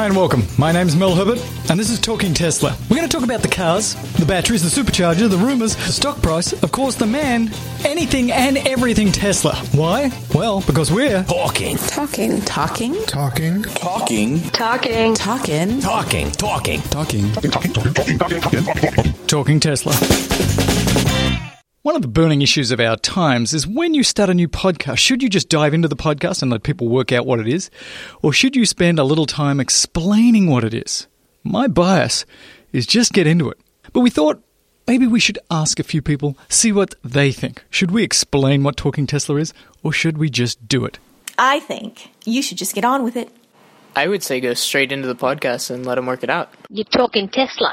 [0.00, 0.44] Hi and welcome.
[0.56, 2.74] My name's Mel Herbert, and this is Talking Tesla.
[2.88, 6.22] We're going to talk about the cars, the batteries, the supercharger, the rumours, the stock
[6.22, 7.50] price, of course, the man,
[7.84, 9.54] anything and everything Tesla.
[9.72, 10.10] Why?
[10.34, 11.76] Well, because we're Talking.
[11.76, 12.40] Talking.
[12.40, 12.94] Talking.
[13.04, 13.62] Talking.
[13.64, 14.40] Talking.
[14.50, 15.14] Talking.
[15.14, 15.80] Talking.
[15.82, 16.80] Talking.
[16.80, 17.32] Talking.
[17.34, 19.12] Talking.
[19.26, 21.09] Talking Tesla.
[21.82, 24.98] One of the burning issues of our times is when you start a new podcast,
[24.98, 27.70] should you just dive into the podcast and let people work out what it is?
[28.20, 31.06] Or should you spend a little time explaining what it is?
[31.42, 32.26] My bias
[32.70, 33.58] is just get into it.
[33.94, 34.44] But we thought
[34.86, 37.64] maybe we should ask a few people, see what they think.
[37.70, 40.98] Should we explain what Talking Tesla is, or should we just do it?
[41.38, 43.30] I think you should just get on with it.
[43.96, 46.52] I would say go straight into the podcast and let them work it out.
[46.68, 47.72] you're talking Tesla.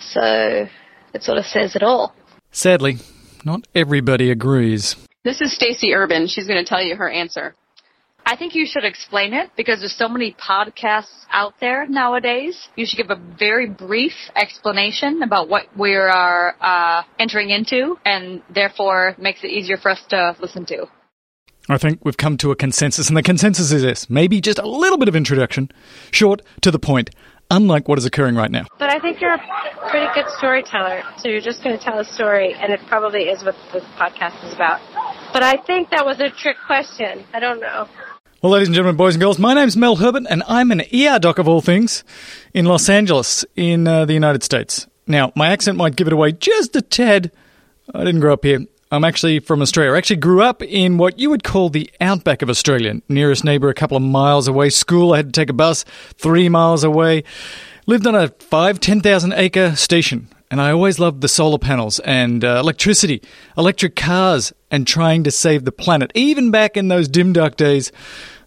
[0.00, 0.68] So
[1.14, 2.12] it sort of says it all.
[2.56, 2.96] Sadly,
[3.44, 4.96] not everybody agrees.
[5.24, 6.26] This is Stacy Urban.
[6.26, 7.54] She's going to tell you her answer.
[8.24, 12.56] I think you should explain it because there's so many podcasts out there nowadays.
[12.74, 18.40] You should give a very brief explanation about what we are uh, entering into, and
[18.48, 20.86] therefore makes it easier for us to listen to.
[21.68, 24.66] I think we've come to a consensus, and the consensus is this maybe just a
[24.66, 25.70] little bit of introduction,
[26.10, 27.10] short, to the point,
[27.50, 28.66] unlike what is occurring right now.
[28.78, 31.02] But I think you're a pretty good storyteller.
[31.18, 34.44] So you're just going to tell a story, and it probably is what this podcast
[34.46, 34.80] is about.
[35.32, 37.24] But I think that was a trick question.
[37.32, 37.88] I don't know.
[38.42, 41.18] Well, ladies and gentlemen, boys and girls, my name's Mel Herbert, and I'm an ER
[41.18, 42.04] doc of all things
[42.52, 44.86] in Los Angeles, in uh, the United States.
[45.06, 47.32] Now, my accent might give it away just a tad.
[47.94, 48.66] I didn't grow up here.
[48.96, 49.92] I'm actually from Australia.
[49.92, 52.94] I actually grew up in what you would call the outback of Australia.
[53.10, 54.70] Nearest neighbour a couple of miles away.
[54.70, 57.22] School, I had to take a bus three miles away.
[57.86, 60.28] Lived on a five, 10,000 acre station.
[60.50, 63.20] And I always loved the solar panels and uh, electricity,
[63.58, 67.92] electric cars, and trying to save the planet, even back in those dim, dark days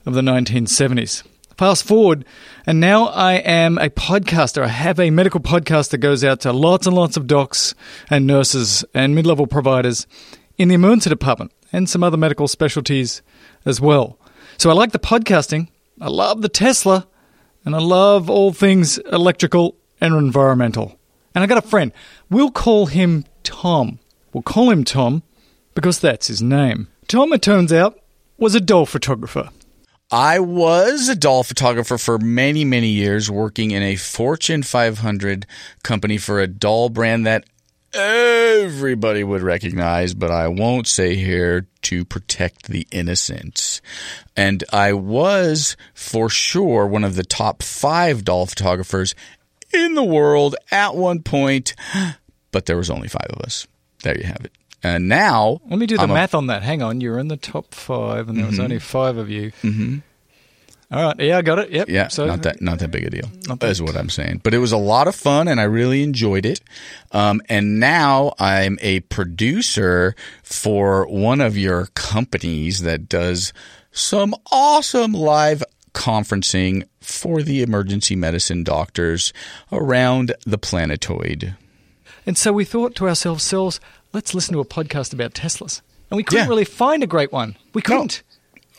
[0.06, 1.24] of the 1970s.
[1.58, 2.24] Fast forward,
[2.66, 4.64] and now I am a podcaster.
[4.64, 7.76] I have a medical podcast that goes out to lots and lots of docs
[8.10, 10.08] and nurses and mid level providers
[10.60, 13.24] in the emergency department and some other medical specialties
[13.66, 14.20] as well.
[14.58, 17.08] So I like the podcasting, I love the Tesla,
[17.66, 21.00] and I love all things electrical and environmental.
[21.34, 21.94] And I got a friend.
[22.30, 24.00] We'll call him Tom.
[24.34, 25.24] We'll call him Tom
[25.76, 26.90] because that's his name.
[27.08, 28.00] Tom, it turns out,
[28.38, 29.50] was a doll photographer.
[30.12, 35.46] I was a doll photographer for many, many years, working in a Fortune 500
[35.84, 37.46] company for a doll brand that
[37.94, 43.82] everybody would recognize, but I won't say here to protect the innocent.
[44.36, 49.16] And I was for sure one of the top five doll photographers
[49.74, 51.76] in the world at one point,
[52.52, 53.68] but there was only five of us.
[54.04, 54.52] There you have it.
[54.82, 56.64] And now, Let me do the I'm a- math on that.
[56.64, 59.52] Hang on, you're in the top five, and there was only five of you.
[59.62, 59.98] Mm-hmm.
[60.92, 61.70] All right, yeah, I got it.
[61.70, 61.88] Yep.
[61.90, 63.30] Yeah, so not that not that big a deal.
[63.48, 64.42] Not That's what I'm saying.
[64.44, 66.62] But it was a lot of fun, and I really enjoyed it.
[67.12, 73.54] Um, and now I'm a producer for one of your companies that does
[73.92, 75.64] some awesome live
[75.94, 79.32] conferencing for the emergency medicine doctors
[79.72, 81.56] around the planetoid.
[82.26, 83.80] And so we thought to ourselves, selves,
[84.14, 85.82] let's listen to a podcast about Teslas.
[86.10, 86.50] And we couldn't Yeah.
[86.50, 87.56] really find a great one.
[87.74, 88.24] We couldn't.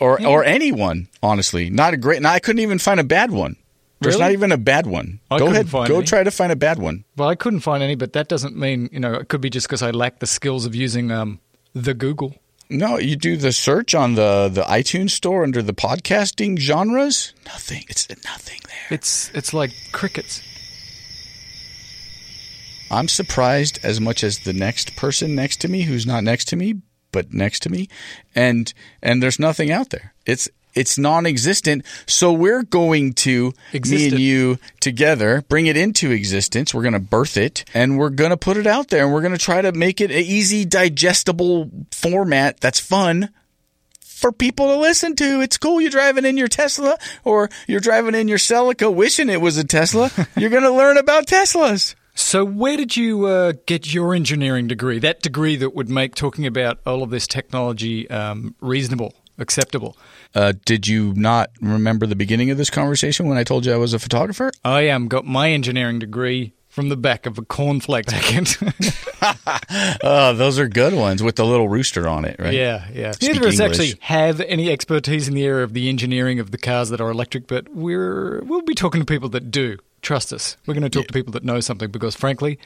[0.00, 1.68] Or or anyone, honestly.
[1.70, 2.22] Not a great.
[2.22, 3.56] No, I couldn't even find a bad one.
[4.00, 4.24] There's Really?
[4.24, 5.20] not even a bad one.
[5.30, 6.06] I go ahead, find go any.
[6.06, 7.04] try to find a bad one.
[7.16, 9.66] Well, I couldn't find any, but that doesn't mean, you know, it could be just
[9.68, 11.38] because I lack the skills of using um,
[11.74, 12.34] the Google.
[12.70, 17.34] No, you do the search on the the iTunes store under the podcasting genres.
[17.44, 17.84] Nothing.
[17.88, 18.96] It's nothing there.
[18.96, 20.40] It's it's like crickets.
[22.90, 26.56] I'm surprised as much as the next person next to me who's not next to
[26.56, 26.80] me
[27.12, 27.88] but next to me
[28.34, 28.72] and
[29.02, 30.14] and there's nothing out there.
[30.26, 31.84] It's it's non-existent.
[32.06, 36.72] So we're going to me and you together bring it into existence.
[36.72, 39.22] We're going to birth it and we're going to put it out there and we're
[39.22, 43.30] going to try to make it an easy digestible format that's fun
[44.00, 45.40] for people to listen to.
[45.40, 45.80] It's cool.
[45.80, 49.64] You're driving in your Tesla or you're driving in your Celica wishing it was a
[49.64, 50.10] Tesla.
[50.36, 51.94] You're going to learn about Teslas.
[52.20, 54.98] So, where did you uh, get your engineering degree?
[54.98, 59.96] That degree that would make talking about all of this technology um, reasonable, acceptable.
[60.34, 63.78] Uh, did you not remember the beginning of this conversation when I told you I
[63.78, 64.52] was a photographer?
[64.64, 68.56] I um, got my engineering degree from the back of a cornflake packet.
[70.02, 72.54] Oh, those are good ones with the little rooster on it, right?
[72.54, 73.10] yeah, yeah.
[73.10, 76.52] Speak Neither of us actually have any expertise in the area of the engineering of
[76.52, 79.76] the cars that are electric, but we're we'll be talking to people that do.
[80.02, 80.56] Trust us.
[80.66, 82.58] We're going to talk to people that know something because, frankly,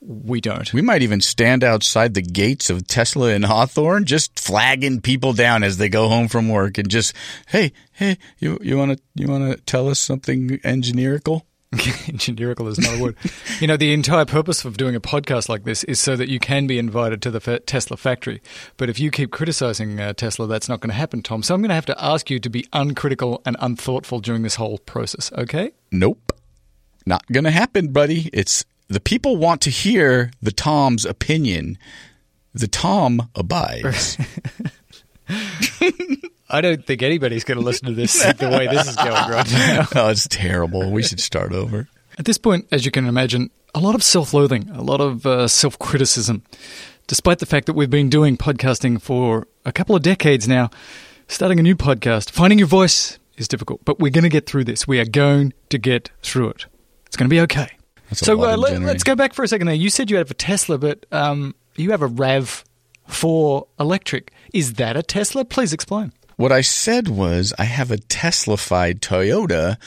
[0.00, 0.72] we don't.
[0.72, 5.64] We might even stand outside the gates of Tesla in Hawthorne, just flagging people down
[5.64, 7.14] as they go home from work, and just,
[7.48, 11.46] hey, hey, you you want to you want to tell us something engineerical?
[12.08, 13.16] Engineerical is not a word.
[13.60, 16.38] you know, the entire purpose of doing a podcast like this is so that you
[16.38, 18.40] can be invited to the fa- Tesla factory.
[18.76, 21.42] But if you keep criticizing uh, Tesla, that's not going to happen, Tom.
[21.42, 24.54] So I'm going to have to ask you to be uncritical and unthoughtful during this
[24.54, 25.72] whole process, okay?
[25.90, 26.32] Nope,
[27.06, 28.28] not gonna happen, buddy.
[28.32, 31.78] It's the people want to hear the Tom's opinion.
[32.54, 34.18] The Tom abides.
[36.48, 39.50] I don't think anybody's going to listen to this the way this is going right
[39.52, 39.86] now.
[39.96, 40.90] oh, it's terrible.
[40.90, 41.88] We should start over.
[42.18, 45.26] At this point, as you can imagine, a lot of self loathing, a lot of
[45.26, 46.42] uh, self criticism.
[47.08, 50.70] Despite the fact that we've been doing podcasting for a couple of decades now,
[51.28, 54.64] starting a new podcast, finding your voice is difficult, but we're going to get through
[54.64, 54.88] this.
[54.88, 56.66] We are going to get through it.
[57.16, 57.70] It's going to be okay.
[58.10, 59.74] That's So uh, let, us go back for a second there.
[59.74, 64.34] You said you have a Tesla, but um, you have a RAV4 electric.
[64.52, 65.46] Is that a Tesla?
[65.46, 66.12] Please explain.
[66.36, 69.78] What I said was I have a Teslafied Toyota.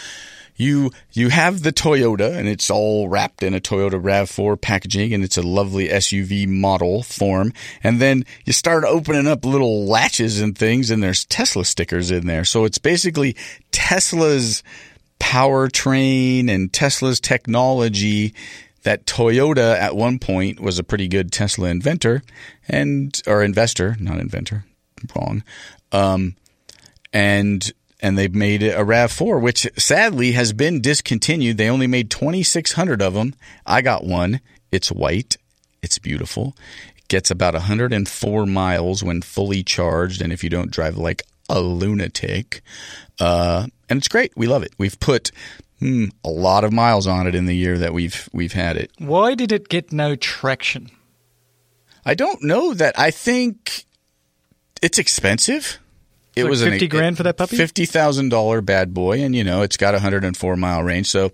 [0.56, 5.24] You you have the Toyota and it's all wrapped in a Toyota RAV4 packaging and
[5.24, 7.54] it's a lovely SUV model form.
[7.84, 12.26] And then you start opening up little latches and things and there's Tesla stickers in
[12.26, 12.44] there.
[12.44, 13.36] So it's basically
[13.72, 14.64] Tesla's
[15.20, 18.34] powertrain and Tesla's technology
[18.84, 22.22] that Toyota at one point was a pretty good Tesla inventor
[22.68, 24.66] and or investor, not inventor,
[25.16, 25.44] wrong.
[25.92, 26.36] Um,
[27.12, 27.72] and
[28.02, 31.58] and they've made a Rav4, which sadly has been discontinued.
[31.58, 33.36] They only made 2,600 of them.
[33.66, 34.40] I got one.
[34.72, 35.36] It's white.
[35.82, 36.56] It's beautiful.
[36.98, 41.60] It gets about 104 miles when fully charged, and if you don't drive like a
[41.60, 42.62] lunatic,
[43.20, 44.32] uh, and it's great.
[44.36, 44.74] We love it.
[44.78, 45.32] We've put
[45.80, 48.92] hmm, a lot of miles on it in the year that we've we've had it.
[48.98, 50.92] Why did it get no traction?
[52.06, 52.98] I don't know that.
[52.98, 53.86] I think
[54.82, 55.80] it's expensive.
[56.36, 57.58] It Like was 50 grand for that puppy?
[57.58, 60.84] Fifty thousand dollar bad boy, and you know it's got a hundred and four mile
[60.84, 61.08] range.
[61.08, 61.32] So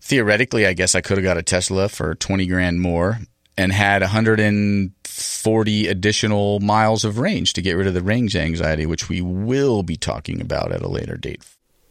[0.00, 3.18] theoretically, I guess I could have got a Tesla for twenty grand more
[3.56, 8.34] and had hundred and forty additional miles of range to get rid of the range
[8.34, 11.42] anxiety, which we will be talking about at a later date.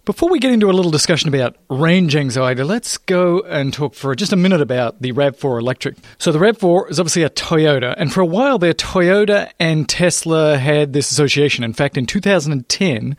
[0.07, 4.15] Before we get into a little discussion about range anxiety, let's go and talk for
[4.15, 5.98] just a minute about the RAV4 electric.
[6.18, 10.57] So the RAV4 is obviously a Toyota, and for a while there, Toyota and Tesla
[10.59, 11.65] had this association.
[11.65, 13.18] In fact, in 2010,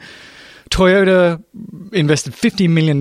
[0.71, 1.43] Toyota
[1.93, 2.99] invested $50 million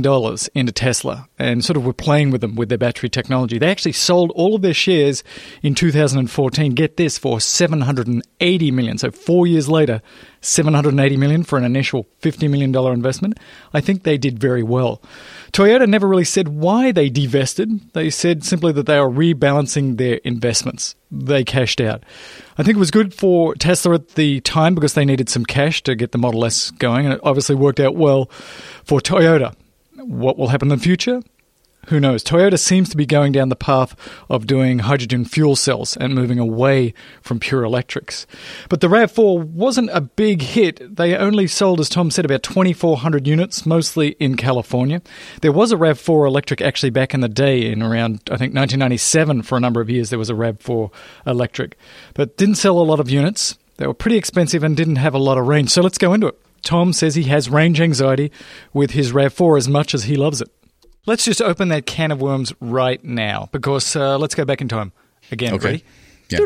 [0.53, 3.57] into Tesla and sort of were playing with them with their battery technology.
[3.57, 5.23] They actually sold all of their shares
[5.61, 6.73] in 2014.
[6.73, 8.97] Get this for 780 million.
[8.97, 10.01] So four years later,
[10.41, 13.39] 780 million for an initial $50 million investment.
[13.73, 15.01] I think they did very well.
[15.51, 17.94] Toyota never really said why they divested.
[17.94, 20.95] They said simply that they are rebalancing their investments.
[21.11, 22.03] They cashed out.
[22.57, 25.81] I think it was good for Tesla at the time because they needed some cash
[25.83, 28.25] to get the Model S going, and it obviously worked out well
[28.83, 29.55] for Toyota.
[29.95, 31.21] What will happen in the future?
[31.87, 32.21] Who knows?
[32.21, 33.95] Toyota seems to be going down the path
[34.29, 38.27] of doing hydrogen fuel cells and moving away from pure electrics.
[38.67, 40.97] But the RAV4 wasn't a big hit.
[40.97, 45.01] They only sold, as Tom said, about 2,400 units, mostly in California.
[45.41, 49.43] There was a RAV4 electric actually back in the day, in around, I think, 1997
[49.43, 50.91] for a number of years, there was a RAV4
[51.25, 51.77] electric,
[52.13, 53.57] but didn't sell a lot of units.
[53.77, 55.69] They were pretty expensive and didn't have a lot of range.
[55.69, 56.37] So let's go into it.
[56.63, 58.29] Tom says he has range anxiety
[58.73, 60.49] with his RAV4 as much as he loves it.
[61.07, 64.68] Let's just open that can of worms right now because uh, let's go back in
[64.68, 64.92] time
[65.31, 65.54] again.
[65.54, 65.66] Okay.
[65.66, 65.83] Ready?
[66.30, 66.40] Yeah.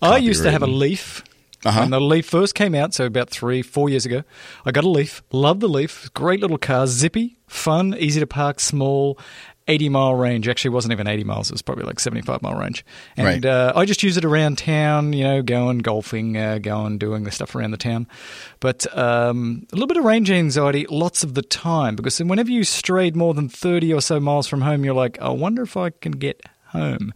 [0.00, 1.24] I used to have a Leaf.
[1.64, 1.80] Uh-huh.
[1.80, 4.22] When the Leaf first came out, so about three, four years ago,
[4.64, 5.20] I got a Leaf.
[5.32, 6.08] Loved the Leaf.
[6.14, 6.86] Great little car.
[6.86, 9.18] Zippy, fun, easy to park, small,
[9.70, 10.48] 80 mile range.
[10.48, 11.50] Actually, it wasn't even 80 miles.
[11.50, 12.84] It was probably like 75 mile range.
[13.16, 13.44] And Right.
[13.44, 17.30] uh, I just use it around town, you know, going golfing, uh, going doing the
[17.30, 18.06] stuff around the town.
[18.58, 22.64] But um, a little bit of range anxiety lots of the time because whenever you
[22.64, 25.90] strayed more than 30 or so miles from home, you're like, I wonder if I
[25.90, 27.12] can get home.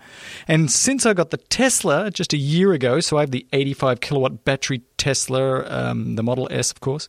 [0.49, 4.00] And since I got the Tesla just a year ago, so I have the 85
[4.00, 7.08] kilowatt battery Tesla, um, the Model S, of course,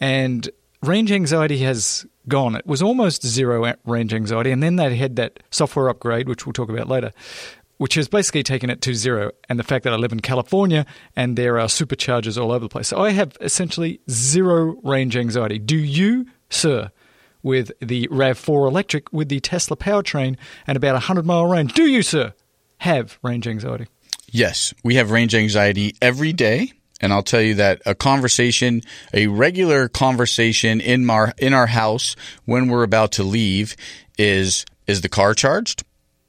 [0.00, 0.48] and
[0.82, 2.54] range anxiety has gone.
[2.54, 6.52] It was almost zero range anxiety, and then they had that software upgrade, which we'll
[6.52, 7.12] talk about later.
[7.78, 10.86] Which has basically taken it to zero, and the fact that I live in California
[11.14, 12.88] and there are superchargers all over the place.
[12.88, 15.58] So I have essentially zero range anxiety.
[15.58, 16.90] Do you, sir?
[17.46, 21.74] with the RAV4 electric with the Tesla powertrain and about a 100 mile range.
[21.74, 22.34] Do you, sir,
[22.78, 23.86] have range anxiety?
[24.32, 26.72] Yes, we have range anxiety every day.
[27.00, 32.16] And I'll tell you that a conversation, a regular conversation in our in our house
[32.44, 33.76] when we're about to leave
[34.18, 35.84] is is the car charged?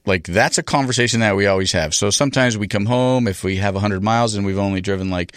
[0.06, 1.94] Like that's a conversation that we always have.
[1.94, 5.36] So sometimes we come home if we have 100 miles and we've only driven like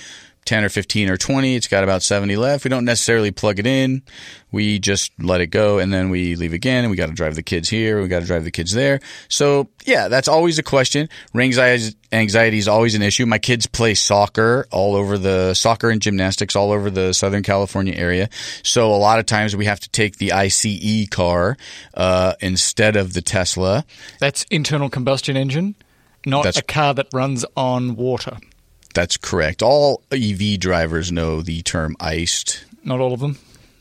[0.50, 2.64] 10 or 15 or 20, it's got about 70 left.
[2.64, 4.02] We don't necessarily plug it in.
[4.50, 7.36] We just let it go and then we leave again and we got to drive
[7.36, 8.02] the kids here.
[8.02, 8.98] We got to drive the kids there.
[9.28, 11.08] So yeah, that's always a question.
[11.32, 13.26] Ring anxiety is always an issue.
[13.26, 17.94] My kids play soccer all over the soccer and gymnastics all over the Southern California
[17.94, 18.28] area.
[18.64, 21.56] So a lot of times we have to take the ICE car,
[21.94, 23.84] uh, instead of the Tesla.
[24.18, 25.76] That's internal combustion engine,
[26.26, 28.38] not That's- a car that runs on water.
[28.94, 29.62] That's correct.
[29.62, 32.64] All EV drivers know the term iced.
[32.84, 33.38] Not all of them.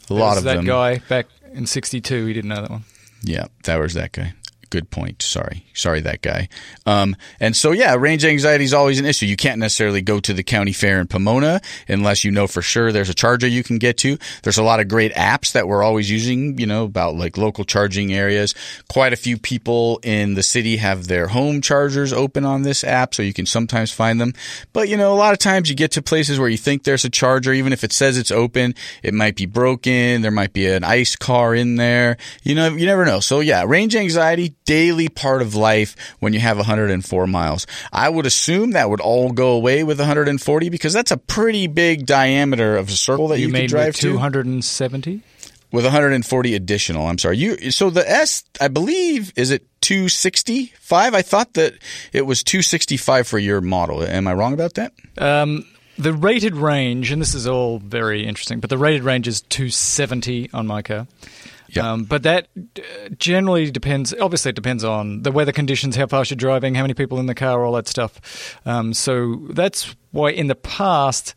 [0.09, 0.65] A lot of that them.
[0.65, 2.25] guy back in '62.
[2.25, 2.83] He didn't know that one.
[3.23, 4.33] Yeah, that was that guy.
[4.69, 5.23] Good point.
[5.23, 5.65] Sorry.
[5.73, 6.47] Sorry, that guy.
[6.85, 9.25] Um, and so, yeah, range anxiety is always an issue.
[9.25, 12.91] You can't necessarily go to the county fair in Pomona unless you know for sure
[12.91, 14.17] there's a charger you can get to.
[14.43, 17.63] There's a lot of great apps that we're always using, you know, about like local
[17.63, 18.53] charging areas.
[18.89, 23.15] Quite a few people in the city have their home chargers open on this app,
[23.15, 24.33] so you can sometimes find them.
[24.71, 27.05] But, you know, a lot of times you get to places where you think there's
[27.05, 30.21] a charger, even if it says it's open, it might be broken.
[30.21, 32.17] There might be an ice car in there.
[32.43, 33.19] You know, you never know.
[33.19, 37.65] So, yeah, range anxiety, daily part of life when you have 104 miles.
[37.91, 42.05] I would assume that would all go away with 140 because that's a pretty big
[42.05, 45.21] diameter of a circle that you, You could drive with to 270.
[45.71, 47.07] with 140 additional.
[47.07, 47.37] I'm sorry.
[47.37, 51.13] You so the S I believe is it 265?
[51.15, 51.73] I thought that
[52.13, 54.03] it was 265 for your model.
[54.03, 54.93] Am I wrong about that?
[55.17, 55.65] Um,
[55.97, 60.49] the rated range, and this is all very interesting, but the rated range is 270
[60.53, 61.07] on my car.
[61.71, 61.91] Yeah.
[61.91, 62.81] Um, but that uh,
[63.17, 64.13] generally depends.
[64.19, 67.25] Obviously, it depends on the weather conditions, how fast you're driving, how many people in
[67.25, 68.57] the car, all that stuff.
[68.65, 71.35] Um, so that's why in the past,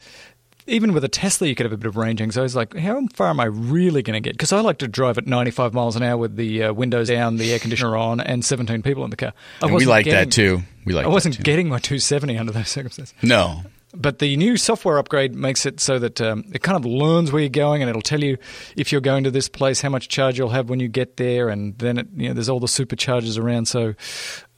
[0.67, 2.47] even with a Tesla, you could have a bit of range anxiety.
[2.47, 4.35] It's like, how far am I really going to get?
[4.35, 7.37] Because I like to drive at 95 miles an hour with the uh, windows down,
[7.37, 9.33] the air conditioner on, and 17 people in the car.
[9.63, 10.63] We like getting- that too.
[10.85, 13.15] We like I wasn't getting my 270 under those circumstances.
[13.23, 13.63] No.
[13.95, 17.43] But the new software upgrade makes it so that um, it kind of learns where
[17.43, 18.39] you're going, and it'll tell you
[18.75, 21.51] if you're going to this place, how much charge you'll have when you get there,
[21.51, 23.67] and then it, you know there's all the superchargers around.
[23.67, 23.95] So,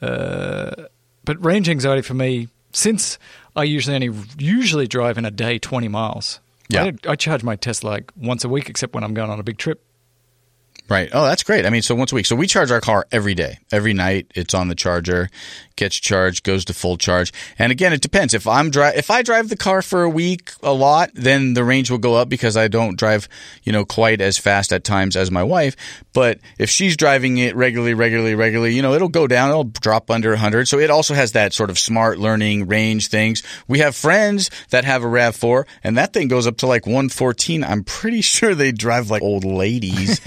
[0.00, 0.84] uh,
[1.24, 3.18] but range anxiety for me, since
[3.56, 6.40] I usually only usually drive in a day 20 miles.
[6.68, 6.84] Yeah.
[6.84, 9.42] I, I charge my Tesla like once a week, except when I'm going on a
[9.42, 9.84] big trip.
[10.86, 11.08] Right.
[11.12, 11.64] Oh, that's great.
[11.64, 12.26] I mean, so once a week.
[12.26, 13.58] So we charge our car every day.
[13.72, 15.30] Every night it's on the charger,
[15.76, 17.32] gets charged, goes to full charge.
[17.58, 18.34] And again, it depends.
[18.34, 21.64] If I'm dri- if I drive the car for a week a lot, then the
[21.64, 23.30] range will go up because I don't drive,
[23.62, 25.74] you know, quite as fast at times as my wife.
[26.12, 30.10] But if she's driving it regularly, regularly, regularly, you know, it'll go down, it'll drop
[30.10, 30.68] under 100.
[30.68, 33.42] So it also has that sort of smart learning range things.
[33.66, 37.64] We have friends that have a RAV4 and that thing goes up to like 114.
[37.64, 40.20] I'm pretty sure they drive like old ladies.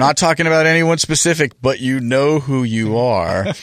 [0.00, 3.46] Not talking about anyone specific, but you know who you are.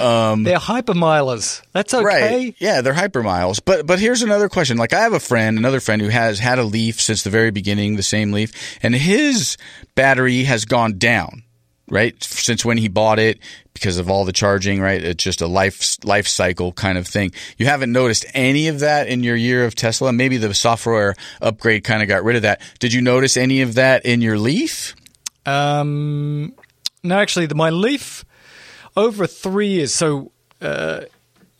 [0.00, 1.62] Um, they're hypermilers.
[1.72, 2.04] That's okay.
[2.04, 2.54] Right.
[2.58, 3.60] Yeah, they're hypermiles.
[3.62, 4.78] But but here's another question.
[4.78, 7.50] Like I have a friend, another friend who has had a Leaf since the very
[7.50, 9.58] beginning, the same Leaf, and his
[9.96, 11.42] battery has gone down,
[11.90, 12.14] right?
[12.22, 13.40] Since when he bought it
[13.74, 15.02] because of all the charging, right?
[15.02, 17.32] It's just a life life cycle kind of thing.
[17.58, 20.12] You haven't noticed any of that in your year of Tesla?
[20.12, 22.62] Maybe the software upgrade kind of got rid of that.
[22.78, 24.94] Did you notice any of that in your Leaf?
[25.46, 26.54] Um,
[27.02, 28.24] no, actually, the, my Leaf
[28.96, 29.92] over three years.
[29.94, 31.02] So, uh,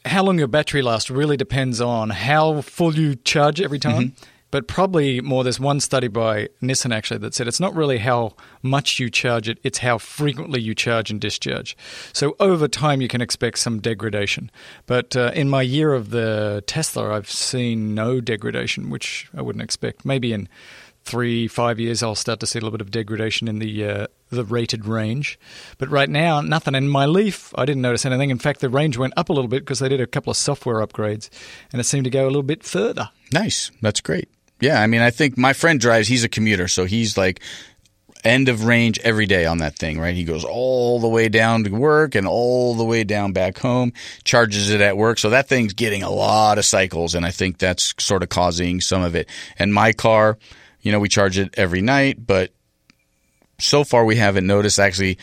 [0.05, 4.15] how long your battery lasts really depends on how full you charge every time.
[4.51, 5.45] But probably more.
[5.45, 9.49] There's one study by Nissan actually that said it's not really how much you charge
[9.49, 11.77] it; it's how frequently you charge and discharge.
[12.13, 14.51] So over time, you can expect some degradation.
[14.87, 19.63] But uh, in my year of the Tesla, I've seen no degradation, which I wouldn't
[19.63, 20.05] expect.
[20.05, 20.49] Maybe in
[21.05, 24.07] three, five years, I'll start to see a little bit of degradation in the uh,
[24.31, 25.39] the rated range.
[25.79, 26.75] But right now, nothing.
[26.75, 28.31] In my Leaf, I didn't notice anything.
[28.31, 30.37] In fact, the range went up a little bit because they did a couple of
[30.37, 31.29] software upgrades,
[31.73, 33.11] and it seemed to go a little bit further.
[33.33, 33.71] Nice.
[33.81, 34.29] That's great.
[34.61, 36.07] Yeah, I mean, I think my friend drives.
[36.07, 37.41] He's a commuter, so he's like
[38.25, 40.15] end of range every day on that thing, right?
[40.15, 43.93] He goes all the way down to work and all the way down back home,
[44.25, 45.19] charges it at work.
[45.19, 48.81] So that thing's getting a lot of cycles, and I think that's sort of causing
[48.81, 49.29] some of it.
[49.59, 50.39] And my car,
[50.83, 52.53] you know, we charge it every night, but
[53.59, 54.79] so far we haven't noticed.
[54.79, 55.19] Actually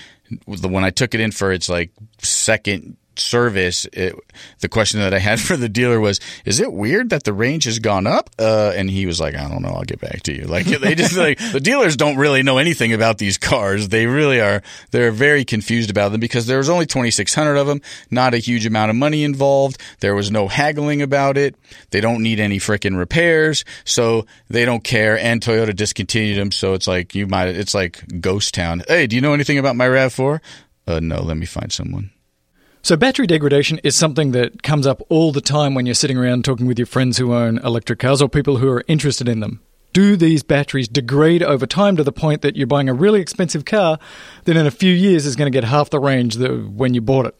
[0.47, 4.15] the when I took it in for its like second service it,
[4.59, 7.65] the question that I had for the dealer was is it weird that the range
[7.65, 8.29] has gone up?
[8.39, 10.45] Uh, and he was like I don't know I'll get back to you.
[10.57, 13.89] Like they just like the dealers don't really know anything about these cars.
[13.89, 17.81] They really are they're very confused about them because there was only 2600 of them
[18.09, 19.79] not a huge amount of money involved.
[19.99, 21.55] There was no haggling about it.
[21.91, 25.19] They don't need any freaking repairs so they don't care.
[25.19, 28.83] And Toyota discontinued them so it's like you might it's like ghost town.
[28.87, 30.39] Hey do you know anything about my RAV4
[30.87, 32.11] uh, no let me find someone
[32.81, 36.45] So, battery degradation is something that comes up all the time when you're sitting around
[36.45, 39.61] talking with your friends who own electric cars or people who are interested in them.
[39.93, 43.65] Do these batteries degrade over time to the point that you're buying a really expensive
[43.65, 43.97] car
[44.43, 47.01] that in a few years is going to get half the range that when you
[47.01, 47.35] bought it?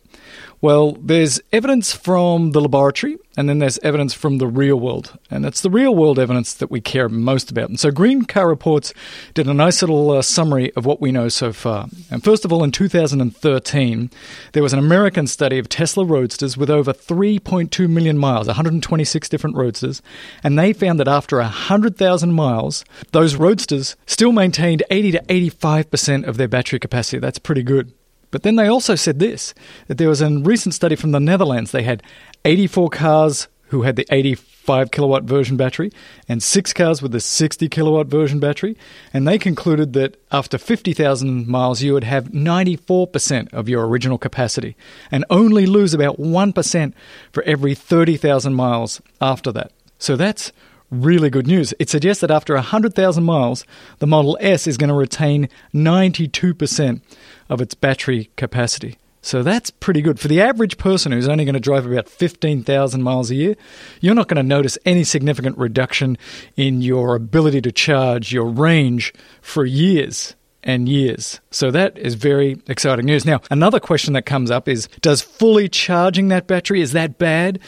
[0.60, 5.16] Well, there's evidence from the laboratory, and then there's evidence from the real world.
[5.30, 7.70] And it's the real world evidence that we care most about.
[7.70, 8.92] And so Green Car Reports
[9.36, 11.90] did a nice little uh, summary of what we know so far.
[12.10, 14.10] And first of all, in 2013,
[14.54, 19.56] there was an American study of Tesla Roadsters with over 3.2 million miles, 126 different
[19.56, 20.02] Roadsters.
[20.44, 26.38] And they found that after 100,000 miles, those Roadsters still maintained 80 to 85% of
[26.38, 27.20] their battery capacity.
[27.20, 27.94] That's pretty good.
[28.32, 29.54] But then they also said this
[29.88, 31.72] that there was a recent study from the Netherlands.
[31.72, 32.04] They had
[32.46, 35.92] 84 cars who had the 85 kilowatt version battery
[36.28, 38.78] and six cars with the 60 kilowatt version battery.
[39.14, 44.76] And they concluded that after 50,000 miles, you would have 94% of your original capacity
[45.12, 46.94] and only lose about 1%
[47.32, 49.72] for every 30,000 miles after that.
[50.00, 50.52] So that's
[50.90, 51.74] really good news.
[51.80, 53.66] It suggests that after 100,000 miles,
[54.00, 57.02] the Model S is going to retain 92%
[57.50, 58.98] of its battery capacity.
[59.22, 60.22] So that's pretty good.
[60.22, 63.56] For the average person who's only going to drive about 15,000 miles a year,
[64.00, 66.18] you're not going to notice any significant reduction
[66.56, 70.37] in your ability to charge your range for years
[70.68, 71.40] and years.
[71.50, 73.26] So that is very exciting news.
[73.26, 77.60] Now, another question that comes up is does fully charging that battery is that bad?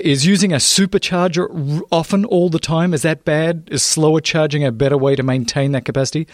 [0.00, 3.68] Is using a supercharger often all the time is that bad?
[3.72, 6.28] Is slower charging a better way to maintain that capacity?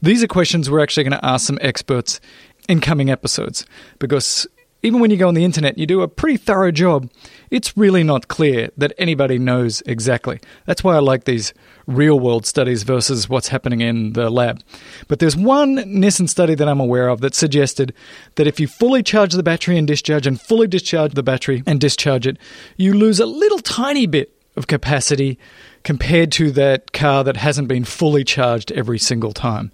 [0.00, 2.20] These are questions we're actually going to ask some experts
[2.68, 3.66] in coming episodes
[3.98, 4.46] because
[4.82, 7.10] even when you go on the internet, you do a pretty thorough job.
[7.50, 10.40] It's really not clear that anybody knows exactly.
[10.64, 11.52] That's why I like these
[11.86, 14.62] real world studies versus what's happening in the lab.
[15.08, 17.94] But there's one Nissan study that I'm aware of that suggested
[18.34, 21.80] that if you fully charge the battery and discharge and fully discharge the battery and
[21.80, 22.38] discharge it,
[22.76, 25.38] you lose a little tiny bit of capacity
[25.84, 29.70] compared to that car that hasn't been fully charged every single time.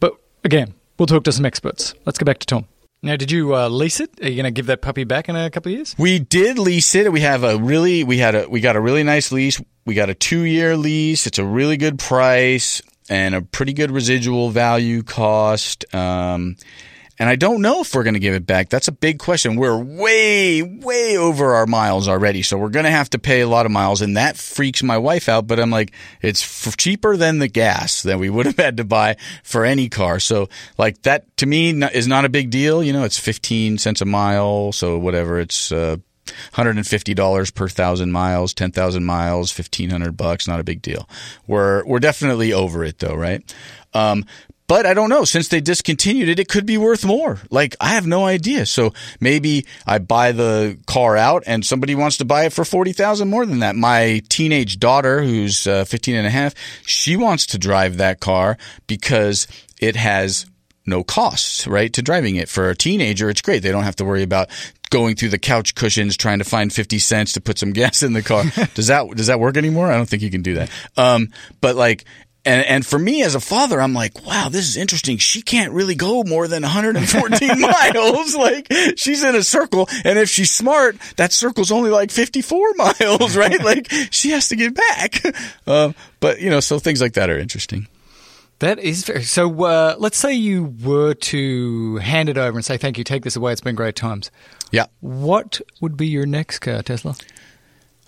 [0.00, 0.14] But
[0.44, 1.94] again, we'll talk to some experts.
[2.04, 2.66] Let's go back to Tom.
[3.02, 4.10] Now, did you uh, lease it?
[4.20, 5.94] Are you going to give that puppy back in a couple of years?
[5.98, 7.12] We did lease it.
[7.12, 9.60] We have a really we had a we got a really nice lease.
[9.86, 11.26] We got a two year lease.
[11.26, 15.84] It's a really good price and a pretty good residual value cost.
[15.94, 16.56] Um,
[17.18, 18.68] and I don't know if we're going to give it back.
[18.68, 19.56] That's a big question.
[19.56, 22.42] We're way, way over our miles already.
[22.42, 24.02] So we're going to have to pay a lot of miles.
[24.02, 25.46] And that freaks my wife out.
[25.46, 28.84] But I'm like, it's f- cheaper than the gas that we would have had to
[28.84, 30.20] buy for any car.
[30.20, 32.84] So like that to me is not a big deal.
[32.84, 34.70] You know, it's 15 cents a mile.
[34.72, 35.96] So whatever, it's, uh,
[36.52, 41.08] $150 per thousand miles, 10,000 miles, 1500 bucks, not a big deal.
[41.46, 43.42] We're, we're definitely over it though, right?
[43.94, 44.26] Um,
[44.68, 45.24] but I don't know.
[45.24, 47.40] Since they discontinued it, it could be worth more.
[47.50, 48.66] Like, I have no idea.
[48.66, 53.28] So maybe I buy the car out and somebody wants to buy it for 40,000
[53.28, 53.74] more than that.
[53.74, 56.54] My teenage daughter, who's uh, 15 and a half,
[56.86, 59.48] she wants to drive that car because
[59.80, 60.46] it has
[60.84, 62.48] no costs, right, to driving it.
[62.48, 63.62] For a teenager, it's great.
[63.62, 64.48] They don't have to worry about
[64.90, 68.12] going through the couch cushions trying to find 50 cents to put some gas in
[68.12, 68.44] the car.
[68.74, 69.90] does that does that work anymore?
[69.90, 70.70] I don't think you can do that.
[70.96, 71.28] Um,
[71.60, 72.04] but like
[72.44, 75.18] and and for me as a father, I'm like, wow, this is interesting.
[75.18, 78.34] She can't really go more than 114 miles.
[78.34, 83.36] Like she's in a circle, and if she's smart, that circle's only like 54 miles,
[83.36, 83.62] right?
[83.62, 85.22] like she has to get back.
[85.66, 87.86] Uh, but you know, so things like that are interesting.
[88.60, 89.22] That is very.
[89.22, 93.22] So uh, let's say you were to hand it over and say, "Thank you, take
[93.22, 93.52] this away.
[93.52, 94.30] It's been great times."
[94.70, 94.86] Yeah.
[95.00, 97.14] What would be your next car, Tesla?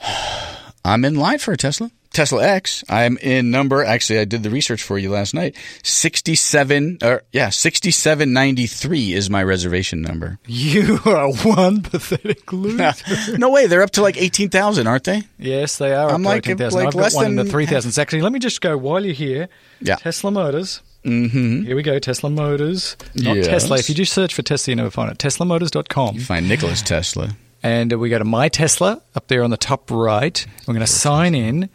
[0.85, 1.91] I'm in line for a Tesla.
[2.13, 2.83] Tesla X.
[2.89, 3.85] I'm in number.
[3.85, 5.57] Actually, I did the research for you last night.
[5.83, 10.39] Sixty-seven, or yeah, sixty-seven ninety-three is my reservation number.
[10.47, 12.93] You are one pathetic loser.
[13.39, 15.23] no way, they're up to like eighteen thousand, aren't they?
[15.39, 16.11] yes, they are.
[16.11, 16.79] I'm up to like- 18,000.
[16.79, 17.99] like I've got less one in the than three thousands.
[17.99, 19.49] Actually, let me just go while you're here.
[19.81, 19.97] Yeah.
[19.97, 20.83] Tesla Motors.
[21.05, 21.63] Mm-hmm.
[21.63, 21.99] Here we go.
[21.99, 22.97] Tesla Motors.
[23.15, 23.47] Not Yes.
[23.47, 23.79] Tesla.
[23.79, 25.19] If you just search for Tesla, you never find it.
[25.19, 26.17] TeslaMotors.com.
[26.17, 27.31] You find Nicholas Tesla.
[27.63, 30.47] And uh, we go to My Tesla up there on the top right.
[30.67, 31.69] We're going to sign in.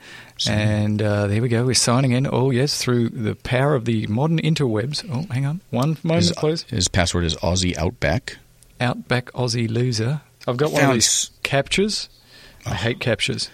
[0.50, 1.64] And uh, there we go.
[1.66, 2.28] We're signing in.
[2.30, 5.06] Oh, yes, through the power of the modern interwebs.
[5.10, 5.62] Oh, hang on.
[5.70, 6.64] One moment, His, please.
[6.64, 8.38] his password is Aussie Outback.
[8.82, 10.22] Outback Aussie loser.
[10.48, 12.10] I've got one of these captchas.
[12.66, 13.50] I hate captchas.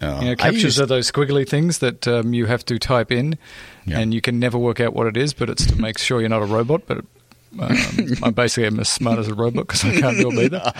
[0.00, 3.12] Uh, You know, captchas use- are those squiggly things that um, you have to type
[3.12, 3.36] in,
[3.84, 3.98] Yeah.
[3.98, 6.28] and you can never work out what it is, but it's to make sure you're
[6.30, 6.82] not a robot.
[6.86, 7.04] But
[7.58, 7.76] um,
[8.22, 10.72] I basically am as smart as a robot because I can't do it either.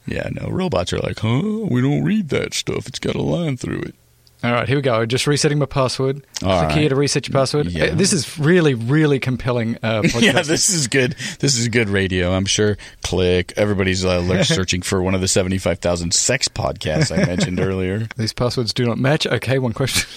[0.06, 1.66] yeah, no, robots are like, huh?
[1.70, 2.86] We don't read that stuff.
[2.86, 3.94] It's got a line through it.
[4.42, 5.04] All right, here we go.
[5.04, 6.24] Just resetting my password.
[6.42, 7.66] All Click here to reset your password.
[7.66, 7.84] Yeah.
[7.86, 10.22] Uh, This is really, really compelling uh, podcast.
[10.22, 11.14] Yeah, this is good.
[11.40, 12.32] This is good radio.
[12.32, 12.78] I'm sure.
[13.02, 13.52] Click.
[13.58, 18.08] Everybody's uh, like searching for one of the 75,000 sex podcasts I mentioned earlier.
[18.16, 19.26] These passwords do not match.
[19.26, 20.08] Okay, one question.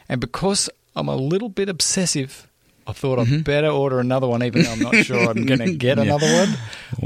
[0.09, 2.47] And because I'm a little bit obsessive,
[2.87, 5.75] I thought I'd better order another one, even though I'm not sure I'm going to
[5.75, 6.07] get Mm-hmm.
[6.07, 6.15] Yeah.
[6.15, 6.57] another one.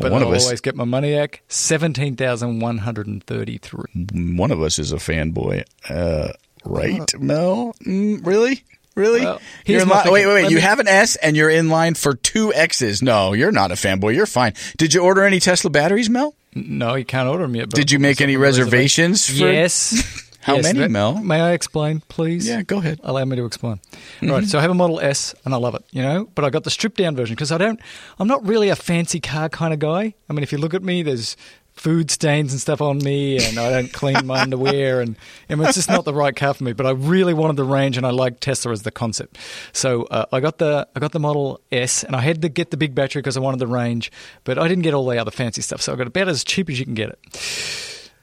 [0.02, 1.42] But One I'll of us- always get my money back.
[1.50, 4.36] 17,133.
[4.38, 5.64] One of us is a fanboy.
[5.90, 6.30] Uh,
[6.64, 7.76] right, Mel?
[7.86, 8.64] Mm, really?
[8.96, 9.22] Really?
[9.22, 10.12] Well, you're in thinking.
[10.14, 10.42] wait, wait, wait.
[10.44, 13.02] Let You me- have an S and you're in line for two X's.
[13.02, 14.16] No, you're not a fanboy.
[14.16, 14.54] You're fine.
[14.78, 16.34] Did you order any Tesla batteries, Mel?
[16.56, 17.70] No, you can't order them yet.
[17.70, 20.22] but Did you make any some on the reservations for- Yes.
[20.42, 21.16] How Yes, many, that- Mel?
[21.24, 22.48] May I explain, please?
[22.48, 23.00] Yeah, go ahead.
[23.04, 23.80] Allow me to explain.
[24.22, 26.46] All right, so I have a Model S and I love it, you know, but
[26.46, 27.80] I got the stripped down version because I don't,
[28.20, 30.14] I'm not really a fancy car kind of guy.
[30.30, 31.36] I mean, if you look at me, there's
[31.76, 35.16] food stains and stuff on me and I don't clean my underwear and,
[35.50, 37.98] and it's just not the right car for me, but I really wanted the range
[37.98, 39.38] and I liked Tesla as the concept.
[39.74, 42.72] So uh, I got the, I got the Model S and I had to get
[42.72, 44.12] the big battery because I wanted the range,
[44.46, 45.82] but I didn't get all the other fancy stuff.
[45.82, 47.20] So I got about as cheap as you can get it.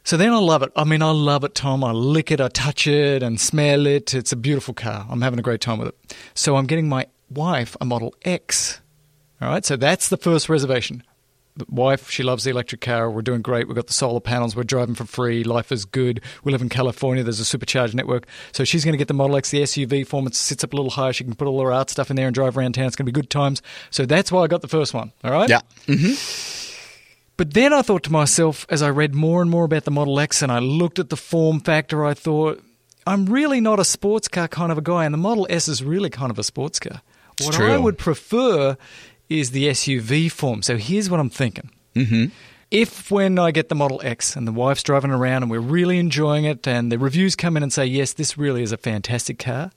[0.04, 0.72] So then I love it.
[0.74, 1.84] I mean, I love it, Tom.
[1.84, 4.14] I lick it, I touch it and smell it.
[4.14, 5.06] It's a beautiful car.
[5.08, 6.16] I'm having a great time with it.
[6.34, 8.80] So I'm getting my wife a Model X.
[9.40, 11.02] All right, so that's the first reservation.
[11.54, 13.10] The wife, she loves the electric car.
[13.10, 13.68] We're doing great.
[13.68, 14.56] We've got the solar panels.
[14.56, 15.44] We're driving for free.
[15.44, 16.22] Life is good.
[16.44, 17.22] We live in California.
[17.22, 18.26] There's a supercharged network.
[18.52, 20.26] So she's going to get the Model X, the SUV form.
[20.26, 21.12] It sits up a little higher.
[21.12, 22.86] She can put all her art stuff in there and drive around town.
[22.86, 23.60] It's going to be good times.
[23.90, 25.12] So that's why I got the first one.
[25.22, 25.50] All right?
[25.50, 25.60] Yeah.
[25.86, 26.62] Mm-hmm.
[27.36, 30.20] But then I thought to myself, as I read more and more about the Model
[30.20, 32.62] X and I looked at the form factor, I thought,
[33.06, 35.82] I'm really not a sports car kind of a guy, and the Model S is
[35.82, 37.02] really kind of a sports car.
[37.40, 37.58] What.
[37.58, 38.76] I would prefer
[39.32, 40.62] is the SUV form.
[40.62, 41.70] So here's what I'm thinking.
[41.94, 42.26] Mm-hmm.
[42.70, 45.98] If when I get the Model X and the wife's driving around and we're really
[45.98, 49.38] enjoying it, and the reviews come in and say, yes, this really is a fantastic
[49.38, 49.72] car,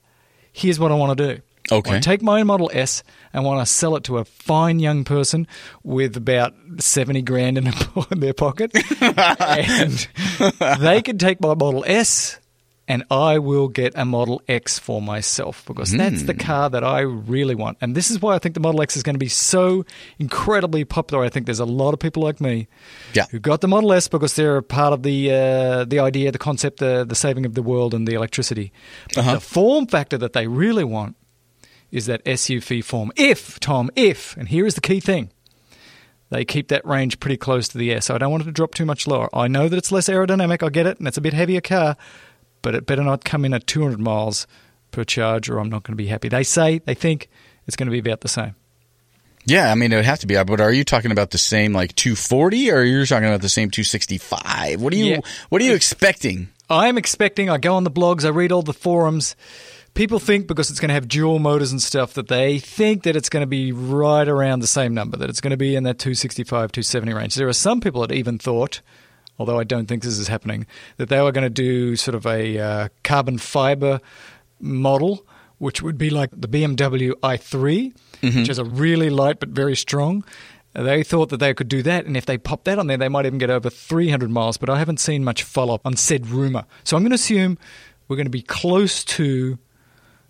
[0.53, 1.41] here's what I want to do.
[1.71, 1.97] Okay.
[1.97, 5.03] I take my own Model S and want to sell it to a fine young
[5.03, 5.47] person
[5.83, 7.67] with about 70 grand in,
[8.11, 8.71] in their pocket.
[9.01, 10.07] and
[10.79, 12.39] they can take my Model S
[12.87, 16.99] and I will get a Model X for myself because that's the car that I
[16.99, 17.79] really want.
[17.81, 19.85] And this is why I think the Model X is going to be so
[20.19, 21.23] incredibly popular.
[21.23, 22.67] I think there's a lot of people like me
[23.13, 23.25] Yeah.
[23.31, 26.37] who got the Model S because they're a part of the uh, the idea, the
[26.37, 28.71] concept, the, the saving of the world and the electricity.
[29.15, 29.33] But Uh-huh.
[29.35, 31.15] the form factor that they really want
[31.91, 33.11] is that SUV form.
[33.15, 35.31] If, Tom, if, and here is the key thing,
[36.29, 38.09] they keep that range pretty close to the S.
[38.09, 39.29] I don't want it to drop too much lower.
[39.33, 41.95] I know that it's less aerodynamic, I get it, and it's a bit heavier car,
[42.65, 44.47] but it better not come in at 200 miles
[44.89, 46.29] per charge or I'm not going to be happy.
[46.29, 47.29] They say, they think
[47.67, 48.55] it's going to be about the same.
[49.45, 50.35] Yeah, I mean, it would have to be.
[50.35, 53.41] Uh, but are you talking about the same like 240 or are you're talking about
[53.41, 54.81] the same 265?
[54.81, 55.19] What are you, Yeah.
[55.49, 56.49] what are you expecting?
[56.67, 59.35] I'm expecting, I go on the blogs, I read all the forums.
[59.93, 63.15] People think because it's going to have dual motors and stuff that they think that
[63.15, 65.83] it's going to be right around the same number, that it's going to be in
[65.83, 67.35] that 265, 270 range.
[67.35, 68.81] There are some people that even thought,
[69.39, 70.65] although I don't think this is happening,
[70.97, 73.99] that they were going to do sort of a uh, carbon fiber
[74.59, 75.25] model,
[75.57, 80.23] which would be like the BMW i3, which is a really light but very strong.
[80.73, 83.07] They thought that they could do that, and if they pop that on there, they
[83.07, 84.57] might even get over 300 miles.
[84.57, 86.65] But I haven't seen much follow up on said rumor.
[86.83, 87.57] So I'm going to assume
[88.07, 89.57] we're going to be close to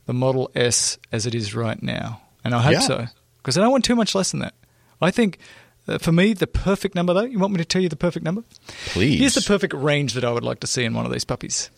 [0.05, 2.21] the Model S as it is right now.
[2.43, 2.79] And I hope Yeah.
[2.81, 3.05] so,
[3.37, 4.53] because I don't want too much less than that.
[5.01, 5.39] I think
[5.87, 8.25] uh, for me, the perfect number, though, you want me to tell you the perfect
[8.25, 8.43] number?
[8.87, 9.19] Please.
[9.19, 11.69] Here's the perfect range that I would like to see in one of these puppies.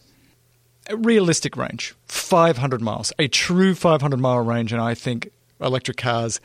[0.89, 6.39] A realistic range, 500 miles, a true 500 mile range, and I think electric cars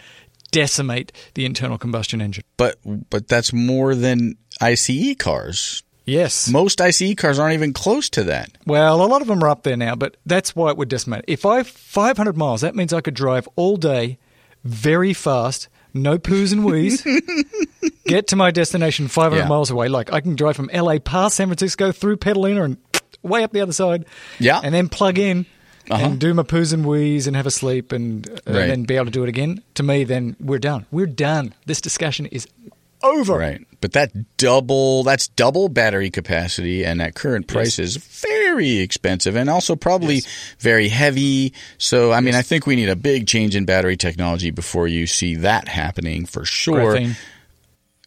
[0.50, 2.44] decimate the internal combustion engine.
[2.56, 5.82] but but that's more than ICE cars.
[6.04, 6.48] Yes.
[6.50, 8.50] Most ICE cars aren't even close to that.
[8.66, 11.24] Well, a lot of them are up there now, but that's why it would decimate.
[11.28, 14.18] If I 500 miles, that means I could drive all day,
[14.64, 17.02] very fast, no poos and wees,
[18.06, 19.48] get to my destination 500 Yeah.
[19.48, 19.88] miles away.
[19.88, 22.76] Like I can drive from LA past San Francisco through Petaluma and
[23.22, 24.04] way up the other side.
[24.38, 24.60] Yeah.
[24.62, 25.46] and then plug in.
[25.90, 26.04] Uh-huh.
[26.04, 28.56] And do my poos and wees and have a sleep and, uh, Right.
[28.62, 29.62] and then be able to do it again.
[29.74, 30.86] To me, then we're done.
[30.92, 31.54] We're done.
[31.66, 32.46] This discussion is
[33.02, 33.36] over.
[33.36, 33.66] Right.
[33.80, 39.48] But that double that's double battery capacity and at current price is very expensive and
[39.50, 40.22] also probably
[40.58, 41.52] very heavy.
[41.78, 45.06] So I mean I think we need a big change in battery technology before you
[45.06, 46.94] see that happening for sure.
[46.94, 47.16] Graphene.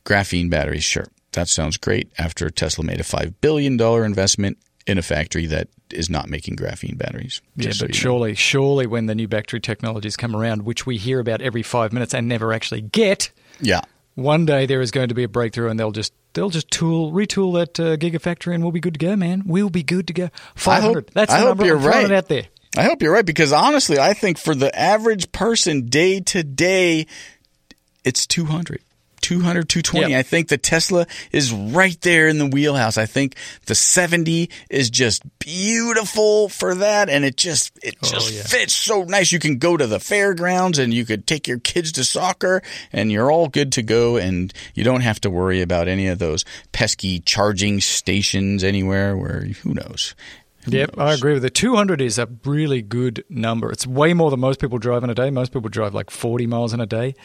[0.06, 1.08] Graphene batteries, sure.
[1.34, 6.10] that sounds great after Tesla made a $5 billion investment in a factory that is
[6.12, 7.42] not making graphene batteries.
[7.56, 7.98] Yeah, Just so but know.
[7.98, 11.92] surely, surely when the new battery technologies come around, which we hear about every five
[11.92, 13.82] minutes and never actually get, Yeah.
[14.14, 17.12] one day there is going to be a breakthrough and they'll just they'll just tool
[17.12, 19.42] retool that uh, gigafactory and we'll be good to go, man.
[19.48, 20.30] We'll be good to go.
[20.54, 21.10] Five hundred.
[21.14, 21.66] That's the I hope number.
[21.66, 22.12] you're I'm right.
[22.12, 22.44] out there.
[22.78, 27.08] I hope you're right because honestly, I think for the average person day to day,
[28.04, 28.82] it's 200.
[29.26, 30.12] 200, 220.
[30.12, 30.20] Yep.
[30.20, 32.96] I think the Tesla is right there in the wheelhouse.
[32.96, 33.36] I think
[33.66, 37.10] the 70 is just beautiful for that.
[37.10, 38.44] And it just, it oh, just yeah.
[38.44, 39.32] fits so nice.
[39.32, 42.62] You can go to the fairgrounds and you could take your kids to soccer
[42.94, 44.18] and you're all good to go.
[44.18, 49.42] And you don't have to worry about any of those pesky charging stations anywhere where
[49.64, 50.14] who knows.
[50.68, 51.10] Yep, knows?
[51.10, 51.54] I agree with it.
[51.54, 53.72] 200 is a really good number.
[53.72, 55.30] It's way more than most people drive in a day.
[55.30, 57.16] Most people drive like 40 miles in a day.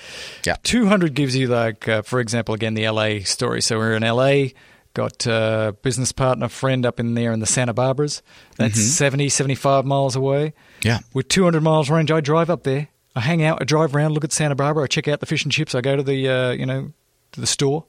[0.45, 0.57] Yeah.
[0.63, 3.63] 200 gives you, like, uh, for example, again, the LA story.
[3.63, 4.51] So we're in LA,
[4.95, 8.23] got a business partner, friend up in there in the Santa Barbaras.
[8.57, 10.55] That's 70, 75 miles away.
[10.83, 10.99] Yeah.
[11.15, 12.89] With 200 miles range, I drive up there.
[13.15, 15.43] I hang out, I drive around, look at Santa Barbara, I check out the fish
[15.43, 16.93] and chips, I go to the, uh, you know,
[17.33, 17.85] to the store.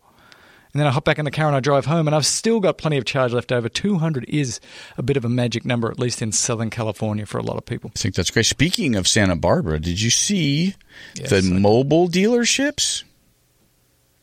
[0.73, 2.61] And then I hop back in the car and I drive home, and I've still
[2.61, 3.67] got plenty of charge left over.
[3.67, 4.61] 200 is
[4.97, 7.65] a bit of a magic number, at least in Southern California, for a lot of
[7.65, 7.91] people.
[7.95, 8.45] I think that's great.
[8.45, 10.75] Speaking of Santa Barbara, did you see
[11.15, 13.03] Yes, the mobile dealerships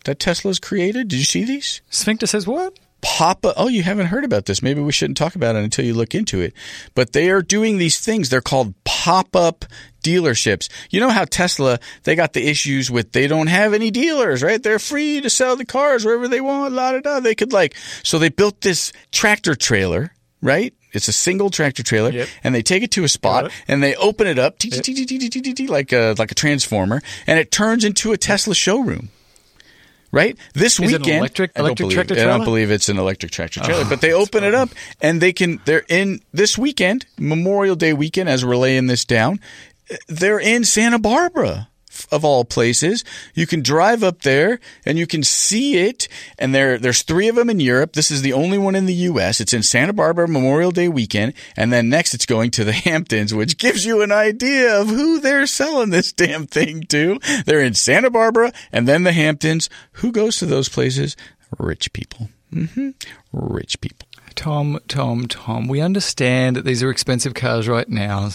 [0.04, 1.08] that Tesla's created?
[1.08, 1.82] Did you see these?
[1.90, 2.78] Sphincter says what?
[3.00, 3.54] pop up.
[3.56, 4.62] Oh, you haven't heard about this.
[4.62, 6.52] Maybe we shouldn't talk about it until you look into it.
[6.94, 8.28] But they are doing these things.
[8.28, 9.64] They're called pop up
[10.02, 10.68] dealerships.
[10.90, 14.62] You know how Tesla, they got the issues with they don't have any dealers, right?
[14.62, 17.20] They're free to sell the cars wherever they want, la da da.
[17.20, 20.74] They could like, so they built this tractor trailer, right?
[20.92, 22.28] It's a single tractor trailer, yep.
[22.42, 24.58] and they take it to a spot and they open it up,
[25.68, 29.10] like a like a transformer, and it turns into a Tesla showroom.
[30.10, 32.40] Right this Is weekend, electric- I don't electric believe- I don't?
[32.40, 34.70] Oh, believe it's an electric tractor trailer, oh, but they open it up
[35.02, 35.60] and they can.
[35.66, 39.38] They're in this weekend, Memorial Day weekend, as we're laying this down.
[40.08, 41.68] They're in Santa Barbara.
[42.10, 46.08] Of all places, you can drive up there and you can see it.
[46.38, 47.92] And there, there's three of them in Europe.
[47.92, 49.40] This is the only one in the U.S.
[49.40, 53.34] It's in Santa Barbara Memorial Day weekend, and then next it's going to the Hamptons,
[53.34, 57.18] which gives you an idea of who they're selling this damn thing to.
[57.44, 59.68] They're in Santa Barbara and then the Hamptons.
[59.92, 61.16] Who goes to those places?
[61.58, 62.28] Rich people.
[62.52, 62.90] hmm
[63.32, 64.06] Rich people.
[64.34, 68.30] Tom, Tom, Tom, we understand that these are expensive cars right now.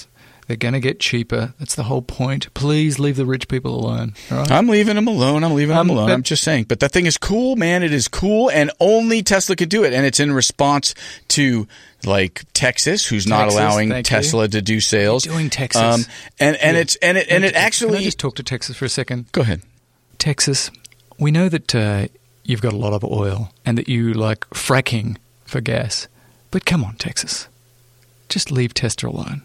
[0.48, 1.54] They're going to get cheaper.
[1.58, 2.54] That's the whole point.
[2.54, 4.14] Please leave the rich people alone.
[4.30, 4.52] Right?
[4.52, 5.44] I'm leaving them alone.
[5.44, 6.10] I'm leaving Um, them alone.
[6.10, 6.66] but- I'm just saying.
[6.66, 7.82] But that thing is cool, man.
[7.82, 9.94] It is cool, and only Tesla could do it.
[9.94, 10.94] And it's in response
[11.30, 11.68] to
[12.06, 14.18] like Texas, who's not allowing thank you.
[14.18, 15.24] Tesla to do sales.
[15.24, 15.82] Doing Texas.
[15.82, 16.06] Um,
[16.40, 18.04] and and it's and it and it Can I actually.
[18.04, 19.32] just talk to Texas for a second?
[19.32, 19.62] Go ahead.
[20.20, 20.70] Texas,
[21.18, 22.08] we know that uh,
[22.44, 26.08] you've got a lot of oil and that you like fracking for gas.
[26.52, 27.48] But come on, Texas.
[28.28, 29.42] Just leave Tesla alone.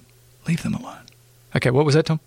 [0.49, 0.97] Leave them alone.
[1.57, 2.21] Okay, what was that, Tom?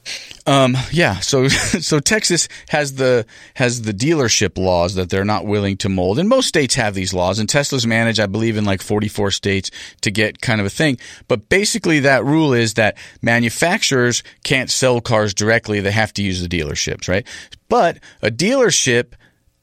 [0.48, 1.20] Um, yeah.
[1.20, 6.18] So so Texas has the has the dealership laws that they're not willing to mold,
[6.18, 7.38] and most states have these laws.
[7.40, 9.70] And Tesla's managed, I believe, in like 44 states
[10.02, 10.98] to get kind of a thing.
[11.28, 16.42] But basically, that rule is that manufacturers can't sell cars directly; they have to use
[16.42, 17.26] the dealerships, right?
[17.70, 19.14] But a dealership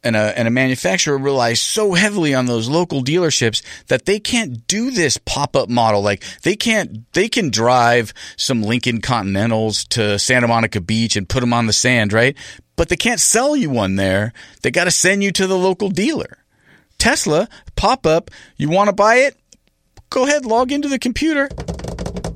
[0.05, 4.67] and a, and a manufacturer relies so heavily on those local dealerships that they can't
[4.67, 6.03] do this pop-up model.
[6.03, 11.41] Like they can't, they can drive some Lincoln Continentals to Santa Monica Beach and put
[11.41, 12.37] them on the sand, right?
[12.77, 14.33] But they can't sell you one there.
[14.63, 16.39] They got to send you to the local dealer.
[16.99, 19.37] Tesla, pop-up, you want to buy it?
[20.11, 21.49] Go ahead, log into the computer,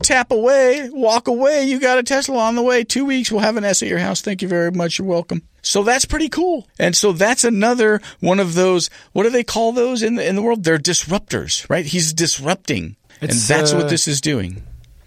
[0.02, 1.64] tap away, walk away.
[1.64, 2.84] You got a Tesla on the way.
[2.84, 4.20] Two weeks, we'll have an S at your house.
[4.20, 4.98] Thank you very much.
[4.98, 5.42] You're welcome.
[5.62, 6.66] So that's pretty cool.
[6.78, 8.90] And so that's another one of those.
[9.12, 10.64] What do they call those in the in the world?
[10.64, 11.86] They're disruptors, right?
[11.86, 14.62] He's disrupting, and that's uh, what this is doing.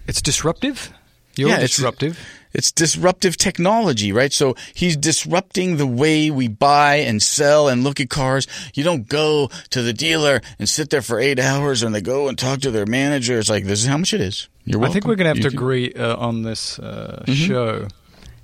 [0.08, 0.90] It's disruptive.
[1.36, 2.18] You're Yeah, it's- disruptive.
[2.54, 4.32] It's disruptive technology, right?
[4.32, 8.46] So he's disrupting the way we buy and sell and look at cars.
[8.72, 12.28] You don't go to the dealer and sit there for eight hours and they go
[12.28, 13.38] and talk to their manager.
[13.38, 14.48] It's like, this is how much it is.
[14.64, 14.90] You're welcome.
[14.90, 17.32] I think we're going to have You to can- agree uh, on this uh, Mm-hmm.
[17.34, 17.88] show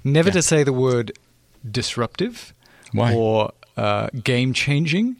[0.04, 1.12] never to say the word
[1.70, 2.52] disruptive
[2.92, 3.14] Why?
[3.14, 5.16] or uh, game changing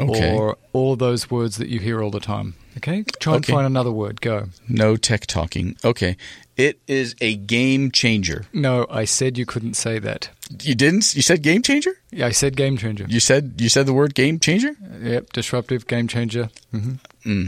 [0.00, 0.32] Okay.
[0.32, 2.54] or all of those words that you hear all the time.
[2.76, 3.02] Okay?
[3.18, 3.52] Try and Okay.
[3.52, 4.20] find another word.
[4.20, 4.48] Go.
[4.68, 5.76] No tech talking.
[5.84, 6.16] Okay.
[6.56, 8.46] It is a game changer.
[8.52, 10.30] No, I said you couldn't say that.
[10.62, 11.14] You didn't?
[11.16, 11.92] You said game changer?
[12.12, 13.06] Yeah, I said game changer.
[13.08, 14.76] You said you said the word game changer?
[15.02, 16.50] Yep, disruptive, game changer.
[16.72, 17.46] Mm-hmm.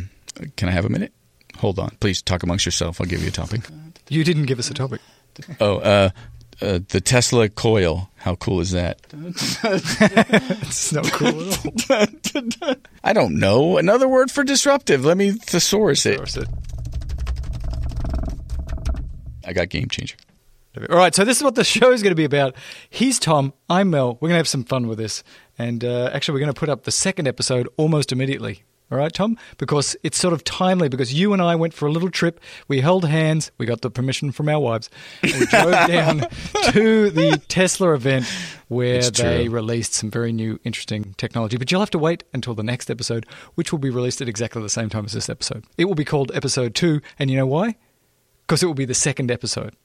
[0.57, 1.13] Can I have a minute?
[1.59, 1.91] Hold on.
[2.01, 3.01] Please talk amongst yourself.
[3.01, 3.63] I'll give you a topic.
[4.09, 5.01] You didn't give us a topic.
[5.61, 6.11] Oh, uh,
[6.63, 8.11] Uh, the Tesla coil.
[8.17, 9.01] How cool is that?
[9.13, 11.53] It's not cool
[11.91, 12.75] at all.
[13.05, 13.79] I don't know.
[13.79, 15.05] Another word for disruptive.
[15.05, 16.21] Let me thesaurus it.
[16.21, 16.49] Thesaurus it.
[19.45, 20.17] I got game changer.
[20.89, 22.55] All right, so this is what the show is going to be about.
[22.89, 23.53] He's Tom.
[23.69, 24.15] I'm Mel.
[24.15, 25.25] We're going to have some fun with this.
[25.59, 28.63] And uh, actually, we're going to put up the second episode almost immediately.
[28.91, 29.39] All right, Tom?
[29.57, 32.41] Because it's sort of timely because you and I went for a little trip.
[32.67, 33.53] We held hands.
[33.57, 34.91] We got the permission from our wives.
[35.23, 36.19] And we drove down
[36.73, 38.27] to the Tesla event
[38.67, 39.55] where It's they true.
[39.55, 41.57] released some very new, interesting technology.
[41.57, 44.61] But you'll have to wait until the next episode, which will be released at exactly
[44.63, 45.65] the same time as this episode.
[45.79, 47.01] It will be called episode two.
[47.19, 47.77] And you know why?
[48.47, 49.77] Because it will be the second episode.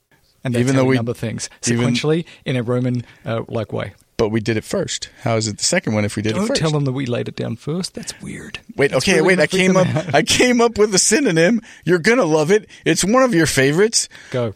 [0.43, 3.93] And that's Even though we number things even- sequentially in a Roman uh, like way.
[4.17, 5.09] But we did it first.
[5.23, 6.61] How is it the second one if we did it Don't first?
[6.61, 7.93] tell them that we laid it down first.
[7.95, 8.59] That's weird.
[8.77, 9.39] Wait, That's okay, really wait.
[9.41, 9.87] I came up.
[9.87, 10.15] out.
[10.15, 11.61] I came up with a synonym.
[11.83, 12.69] You're gonna love it.
[12.85, 14.07] It's one of your favorites.
[14.31, 14.53] Go.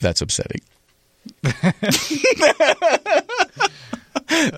[0.00, 0.62] That's upsetting.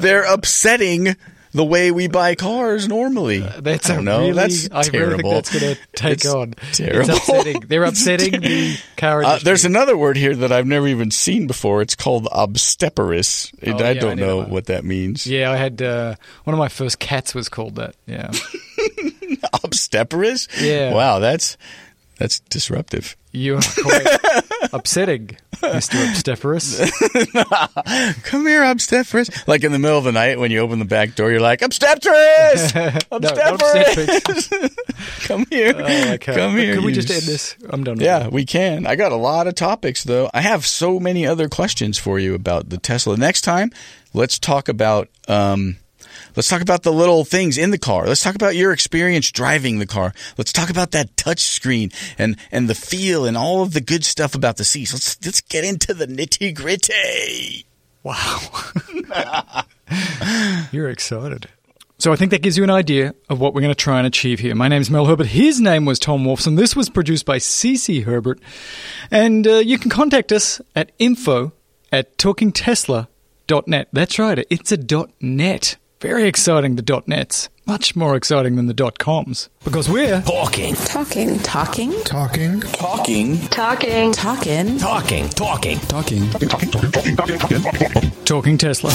[0.01, 1.17] They're upsetting
[1.57, 3.41] the way we buy cars normally.
[3.41, 4.21] That's I a don't know.
[4.21, 5.09] Really, that's I terrible.
[5.09, 6.55] really think that's going to take It's on.
[6.73, 7.11] Terrible.
[7.11, 7.61] It's upsetting.
[7.67, 11.83] They're upsetting the car Uh, there's another word here that I've never even seen before.
[11.83, 13.51] It's called obsteperous.
[13.67, 14.51] Oh, I yeah, don't know know that.
[14.51, 15.27] what that means.
[15.27, 16.15] Yeah, I had uh,
[16.45, 17.95] one of my first cats was called that.
[18.07, 18.31] Yeah.
[19.65, 20.49] Obsteperous?
[20.61, 20.93] Yeah.
[20.95, 21.57] Wow, that's
[22.19, 23.17] that's disruptive.
[23.37, 24.07] You are quite
[24.73, 26.09] upsetting, Mr.
[26.09, 26.81] Obsteperous.
[28.23, 29.29] Come here, obsteperous.
[29.47, 31.61] Like in the middle of the night when you open the back door, you're like,
[31.61, 32.73] obsteperous!
[33.11, 33.61] No, not
[35.25, 35.75] Come here.
[35.77, 36.35] Oh, okay.
[36.35, 36.75] Come here.
[36.77, 37.57] Can we just end this?
[37.69, 38.01] I'm done.
[38.01, 38.87] Yeah, we can.
[38.87, 40.31] I got a lot of topics though.
[40.33, 43.17] I have so many other questions for you about the Tesla.
[43.17, 43.71] Next time,
[44.15, 45.77] let's talk about um
[46.35, 48.07] let's talk about the little things in the car.
[48.07, 50.13] Let's talk about your experience driving the car.
[50.37, 54.05] Let's talk about that touch screen and and the feel and all of the good
[54.05, 54.93] stuff about the seats.
[54.93, 57.67] Let's let's get into the nitty-gritty.
[58.03, 58.41] Wow.
[60.73, 61.49] You're excited.
[61.99, 64.07] So I think that gives you an idea of what we're going to try and
[64.07, 64.55] achieve here.
[64.55, 65.29] My name is Mel Herbert.
[65.29, 66.57] His name was Tom Wolfson.
[66.57, 68.39] This was produced by CC Herbert.
[69.11, 71.53] And uh, you can contact us at info
[71.91, 73.89] at talkingtesla.net.
[73.93, 74.47] That's right.
[74.51, 75.77] It's a .net.
[76.07, 77.49] Very exciting, the dot .nets.
[77.67, 79.49] Much more exciting than the dot .coms.
[79.65, 80.77] Because we're Talking.
[80.77, 81.41] Talking.
[81.41, 82.01] Talking.
[82.05, 82.61] Talking.
[82.61, 84.13] Talking Talking.
[84.13, 84.13] Talking.
[84.13, 85.29] Talking.
[85.31, 85.81] Talking.
[85.81, 86.31] Talking.
[86.31, 86.71] Talking talking,
[87.17, 88.93] talking, talking Tesla.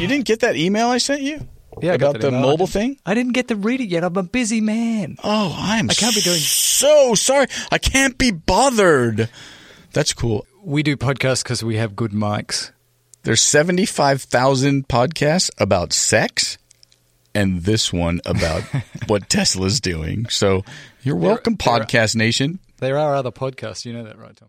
[0.00, 1.46] You didn't get that email I sent you?
[1.80, 2.40] Yeah, I about that the email.
[2.40, 2.98] mobile thing?
[3.06, 4.02] I didn't get to read it yet.
[4.02, 5.18] I'm a busy man.
[5.22, 7.46] Oh, I'm I can't be doing- so sorry.
[7.70, 9.30] I can't be bothered.
[9.92, 10.46] That's cool.
[10.64, 12.72] We do podcasts because we have good mics.
[13.22, 16.56] There's 75,000 podcasts about sex
[17.34, 18.62] and this one about
[19.08, 20.28] what Tesla's doing.
[20.28, 20.64] So
[21.02, 22.60] you're welcome, there Podcast Nation.
[22.78, 23.84] There are other podcasts.
[23.84, 24.48] You know that, right, Tom?